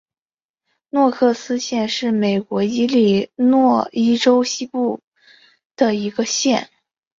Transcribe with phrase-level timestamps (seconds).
[0.89, 4.99] 诺克斯县是美国伊利诺伊州西北部
[5.75, 6.71] 的一个县。